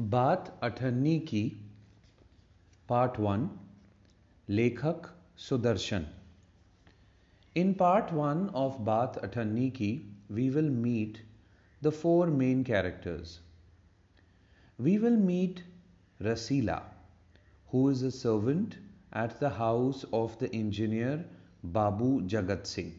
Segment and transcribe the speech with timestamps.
[0.00, 1.42] बात अठन्नी की,
[2.88, 3.48] part one,
[4.48, 5.06] लेखक
[5.38, 6.06] Sudarshan.
[7.56, 9.90] In part one of Baat Athanni Ki
[10.30, 11.18] we will meet
[11.82, 13.38] the four main characters
[14.78, 15.64] we will meet
[16.20, 16.80] Rasila
[17.72, 18.74] who is a servant
[19.16, 21.28] at the house of the engineer
[21.74, 22.92] babu Jagat Singh.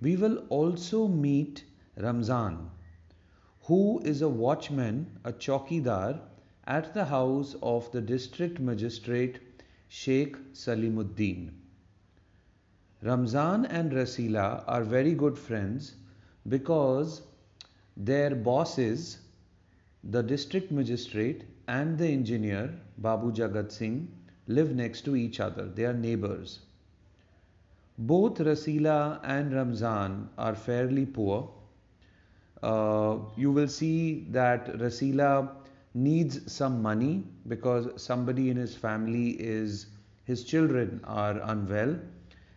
[0.00, 1.66] We will also meet
[1.98, 2.66] Ramzan
[3.68, 6.18] who is a watchman, a chowkidar,
[6.66, 9.40] at the house of the district magistrate
[9.88, 11.50] Sheikh Salimuddin.
[13.02, 15.96] Ramzan and Rasila are very good friends
[16.48, 17.20] because
[17.94, 19.18] their bosses,
[20.02, 24.08] the district magistrate and the engineer Babu Jagat Singh,
[24.46, 25.66] live next to each other.
[25.68, 26.60] They are neighbors.
[27.98, 31.50] Both Rasila and Ramzan are fairly poor
[32.62, 35.50] uh, you will see that Rasila
[35.94, 39.86] needs some money because somebody in his family is
[40.24, 41.98] his children are unwell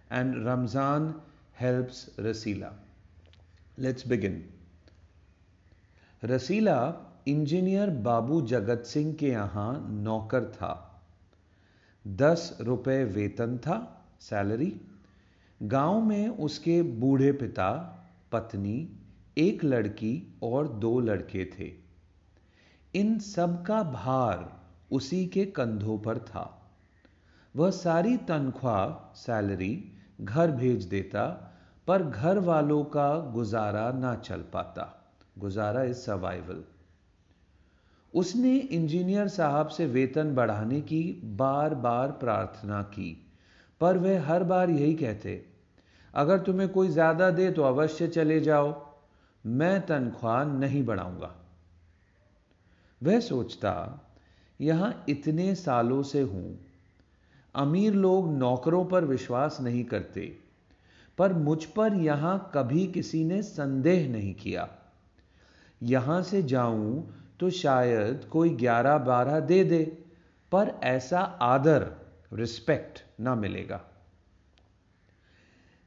[0.09, 1.15] and Ramzan
[1.53, 2.73] helps Rasila.
[3.77, 4.41] Let's begin.
[6.23, 6.79] Rasila
[7.27, 9.71] engineer babu Jagat Singh के यहाँ
[10.03, 10.73] नौकर था
[12.05, 13.77] दस रुपए वेतन था
[14.21, 14.71] salary
[15.61, 17.69] गाँव में उसके बूढ़े पिता
[18.31, 18.77] पत्नी
[19.37, 21.71] एक लड़की और दो लड़के थे।
[22.93, 24.49] इन सब का भार
[24.91, 26.45] उसी के कंधों पर था।
[27.55, 29.73] वह सारी तनख्वाह, सैलरी
[30.21, 31.23] घर भेज देता,
[31.87, 34.87] पर घर वालों का गुजारा ना चल पाता।
[35.37, 36.63] गुजारा इज़ सर्वाइवल
[38.13, 41.03] उसने इंजीनियर साहब से वेतन बढ़ाने की
[41.35, 43.11] बार बार प्रार्थना की,
[43.81, 45.43] पर वह हर बार यही कहते,
[46.13, 48.71] अगर तुम्हें कोई ज़्यादा दे तो अवश्य चले जाओ।
[49.45, 51.35] मैं तनख्वाह नहीं बढ़ाऊँगा।
[53.01, 54.01] वह सोचता,
[54.59, 56.59] यहाँ इतने सालों से हूँ।
[57.55, 60.21] अमीर लोग नौकरों पर विश्वास नहीं करते,
[61.17, 64.67] पर मुझ पर यहाँ कभी किसी ने संदेह नहीं किया।
[65.81, 69.83] यहाँ से जाऊँ तो शायद कोई ग्यारह बारह दे दे,
[70.51, 71.91] पर ऐसा आदर,
[72.33, 73.81] रिस्पेक्ट ना मिलेगा।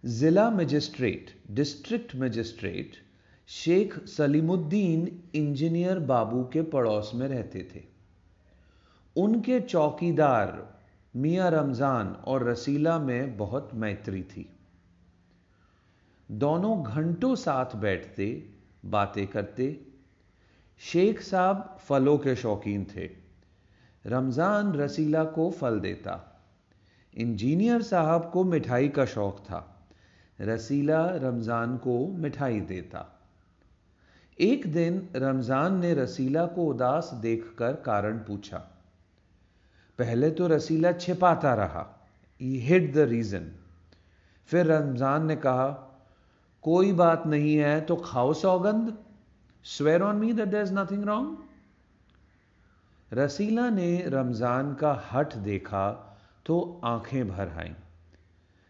[0.05, 3.04] जिला magistrate, district magistrate
[3.49, 7.83] Sheikh Salimuddin engineer babu के पड़ोस में रहते थे।
[9.17, 10.79] उनके चौकीदार
[11.17, 14.49] मियाँ रमज़ान और रसीला में बहुत मैत्री थी।
[16.31, 18.51] दोनों घंटों साथ बैठते,
[18.85, 19.87] बातें करते।
[20.79, 23.11] शेख साहब फलों के शौकीन थे।
[24.07, 26.21] रमज़ान रसीला को फल देता।
[27.15, 29.91] इंजीनियर साहब को मिठाई का शौक था।
[30.41, 33.14] रसीला रमज़ान को मिठाई देता।
[34.39, 38.59] एक दिन रमज़ान ने रसीला को उदास देखकर कारण पूछा।
[39.99, 41.85] पहले तो रसीला छिपाता रहा।
[42.41, 43.51] ई हिट द रीजन
[44.49, 45.67] फिर रमज़ान ने कहा,
[46.65, 48.93] कोई बात नहीं है तो खाओ सौगंध।
[49.65, 51.37] Swear on me that there is nothing wrong
[53.11, 55.85] Rasila ने रमज़ान का हट देखा
[56.47, 57.73] तो आँखें भर आई।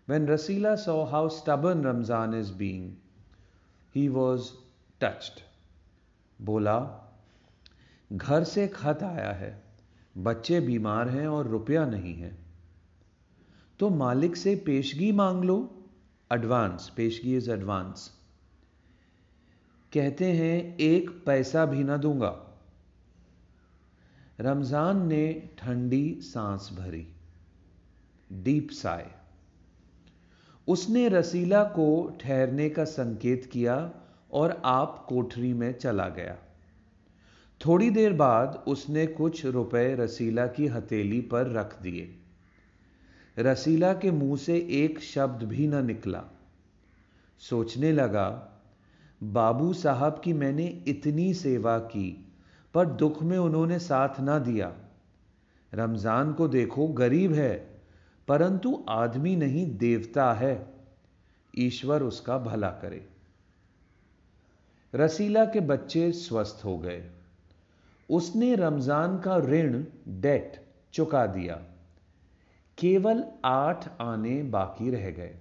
[0.08, 2.84] When Rasila saw how stubborn Ramzan is being
[3.94, 4.53] he was
[5.00, 5.41] touched
[6.41, 6.78] बोला,
[8.12, 9.62] घर से खत आया है,
[10.19, 12.37] बच्चे बीमार हैं और रुपया नहीं है।
[13.81, 15.56] तो मालिक से पेशगी मांग लो
[16.33, 18.11] एडवांस पेशगी इज़ एडवांस
[19.93, 22.34] कहते हैं, एक पैसा भी ना दूँगा।
[24.41, 27.06] रमज़ान ने ठंडी सांस भरी,
[28.33, 29.11] डीप साय।
[30.69, 33.77] उसने रसीला को ठहरने का संकेत किया
[34.34, 36.37] और आप कोठरी में चला गया।
[37.67, 42.15] थोड़ी देर बाद उसने कुछ रुपए रसीला की हथेली पर रख दिए।
[43.39, 46.25] रसीला के मुँह से एक शब्द भी न निकला।
[47.39, 48.50] सोचने लगा,
[49.22, 52.33] बाबू साहब की मैंने इतनी सेवा की,
[52.75, 54.72] पर दुख में उन्होंने साथ ना दिया।
[55.75, 57.83] रमज़ान को देखो, गरीब है,
[58.28, 60.75] परंतु आदमी नहीं, देवता है।
[61.59, 63.14] ईश्वर उसका भला करे।
[64.94, 67.02] रसीला के बच्चे स्वस्थ हो गए।
[68.08, 69.82] उसने रमज़ान का ऋण
[70.22, 70.60] डेट
[70.94, 71.54] चुका दिया।
[72.78, 75.34] केवल आठ आने बाकी रह गए।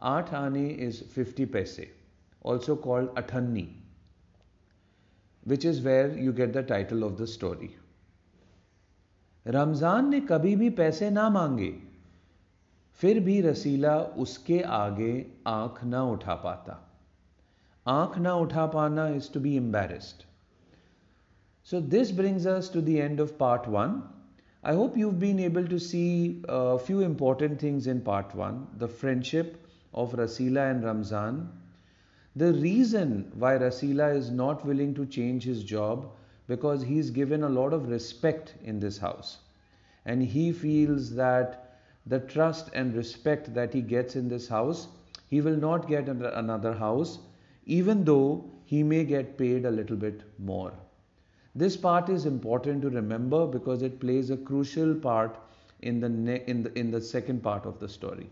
[0.00, 1.90] आठ आने इज़ फिफ्टी पैसे
[2.44, 3.68] also called Athanni
[5.46, 7.70] which is where you get the title of the story
[9.46, 11.72] Ramzan ने कभी भी पैसे ना मांगे,
[13.00, 16.74] फिर भी रसीला उसके आगे आँख ना उठा पाता।
[17.87, 20.23] आंख ना उठा पाना is to be embarrassed
[21.69, 23.93] So this brings us to the end of part one.
[24.63, 28.67] I hope you've been able to see a few important things in part one.
[28.77, 29.55] The friendship
[29.91, 31.49] of Rasila and Ramzan.
[32.35, 36.05] The reason why Rasila is not willing to change his job
[36.47, 39.39] because he's given a lot of respect in this house.
[40.05, 44.87] And he feels that the trust and respect that he gets in this house,
[45.29, 47.17] he will not get another house,
[47.78, 50.72] even though he may get paid a little bit more.
[51.54, 55.36] This part is important to remember because it plays a crucial part
[55.80, 56.10] in the,
[56.50, 58.28] in the, in the second part of the story.